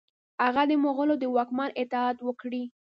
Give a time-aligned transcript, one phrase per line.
[0.43, 2.63] هغه د مغولو د واکمن اطاعت وکړي.